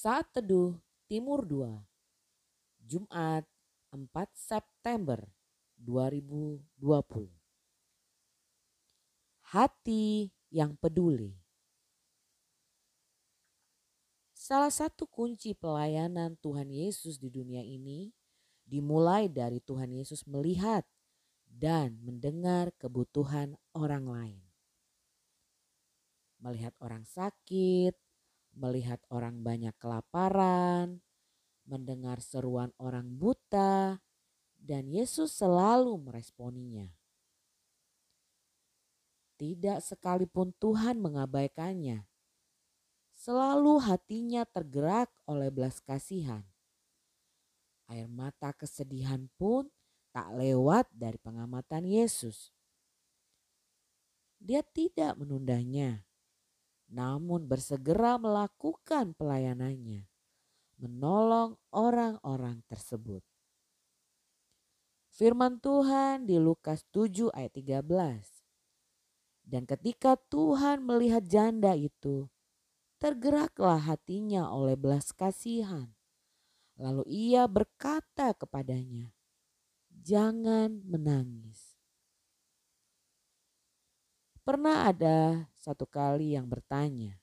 [0.00, 0.80] Saat Teduh
[1.12, 1.76] Timur 2
[2.88, 3.44] Jumat
[3.92, 5.20] 4 September
[5.76, 6.64] 2020
[9.52, 11.36] Hati yang peduli
[14.32, 18.08] Salah satu kunci pelayanan Tuhan Yesus di dunia ini
[18.64, 20.88] dimulai dari Tuhan Yesus melihat
[21.44, 24.40] dan mendengar kebutuhan orang lain.
[26.40, 27.92] Melihat orang sakit,
[28.54, 31.00] melihat orang banyak kelaparan,
[31.66, 34.02] mendengar seruan orang buta,
[34.58, 36.90] dan Yesus selalu meresponinya.
[39.40, 42.04] Tidak sekalipun Tuhan mengabaikannya.
[43.16, 46.44] Selalu hatinya tergerak oleh belas kasihan.
[47.88, 49.72] Air mata kesedihan pun
[50.12, 52.52] tak lewat dari pengamatan Yesus.
[54.40, 56.04] Dia tidak menundanya
[56.90, 60.10] namun bersegera melakukan pelayanannya,
[60.82, 63.22] menolong orang-orang tersebut.
[65.14, 68.42] Firman Tuhan di Lukas 7 ayat 13.
[69.46, 72.26] Dan ketika Tuhan melihat janda itu,
[72.98, 75.94] tergeraklah hatinya oleh belas kasihan.
[76.80, 79.14] Lalu ia berkata kepadanya,
[79.90, 81.69] "Jangan menangis."
[84.40, 87.20] Pernah ada satu kali yang bertanya,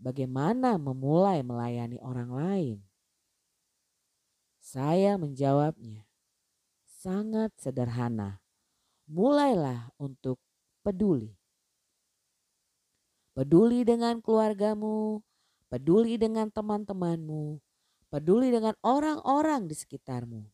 [0.00, 2.78] bagaimana memulai melayani orang lain?
[4.56, 6.08] Saya menjawabnya,
[6.88, 8.40] sangat sederhana.
[9.04, 10.40] Mulailah untuk
[10.80, 11.36] peduli.
[13.36, 15.20] Peduli dengan keluargamu,
[15.68, 17.60] peduli dengan teman-temanmu,
[18.08, 20.48] peduli dengan orang-orang di sekitarmu.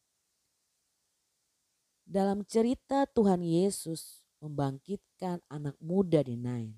[2.03, 6.73] Dalam cerita Tuhan Yesus membangkitkan anak muda di Nain.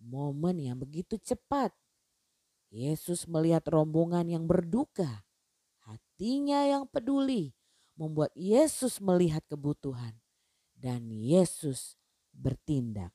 [0.00, 1.76] Momen yang begitu cepat.
[2.72, 5.24] Yesus melihat rombongan yang berduka.
[5.84, 7.52] Hatinya yang peduli
[7.96, 10.16] membuat Yesus melihat kebutuhan.
[10.78, 11.98] Dan Yesus
[12.30, 13.10] bertindak.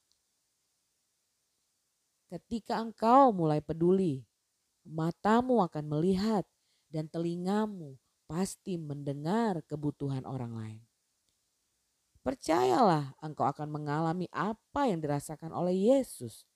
[2.28, 4.25] Ketika engkau mulai peduli,
[4.84, 6.44] matamu akan melihat
[6.91, 7.96] dan telingamu
[8.28, 10.81] pasti mendengar kebutuhan orang lain.
[12.23, 16.47] Percayalah engkau akan mengalami apa yang dirasakan oleh Yesus.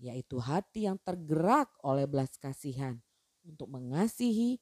[0.00, 3.00] Yaitu hati yang tergerak oleh belas kasihan
[3.44, 4.56] untuk mengasihi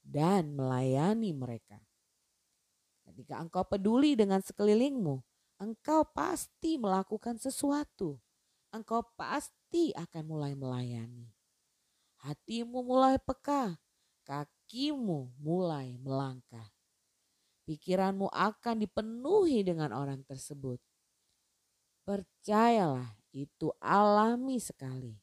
[0.00, 1.80] dan melayani mereka.
[3.04, 5.20] Ketika engkau peduli dengan sekelilingmu,
[5.60, 8.16] engkau pasti melakukan sesuatu.
[8.72, 11.28] Engkau pasti akan mulai melayani.
[12.24, 13.76] Hatimu mulai peka,
[14.24, 16.73] kakimu mulai melangkah
[17.64, 20.78] pikiranmu akan dipenuhi dengan orang tersebut.
[22.04, 25.16] Percayalah, itu alami sekali,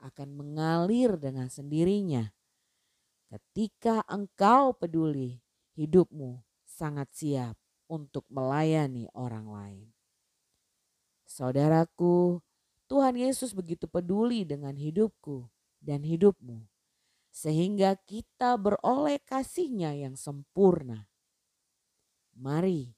[0.00, 2.30] akan mengalir dengan sendirinya.
[3.26, 5.42] Ketika engkau peduli,
[5.74, 7.58] hidupmu sangat siap
[7.90, 9.88] untuk melayani orang lain.
[11.26, 12.38] Saudaraku,
[12.86, 15.50] Tuhan Yesus begitu peduli dengan hidupku
[15.82, 16.70] dan hidupmu,
[17.34, 21.10] sehingga kita beroleh kasihnya yang sempurna.
[22.36, 22.92] Mari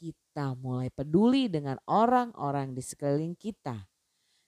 [0.00, 3.86] kita mulai peduli dengan orang-orang di sekeliling kita.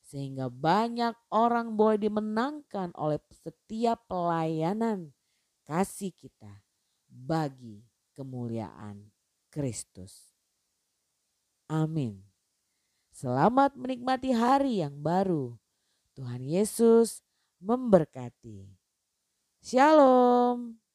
[0.03, 5.15] Sehingga banyak orang boleh dimenangkan oleh setiap pelayanan
[5.65, 6.61] kasih kita
[7.09, 9.09] bagi kemuliaan
[9.49, 10.33] Kristus.
[11.71, 12.21] Amin.
[13.13, 15.57] Selamat menikmati hari yang baru.
[16.13, 17.25] Tuhan Yesus
[17.61, 18.69] memberkati.
[19.65, 20.82] Shalom.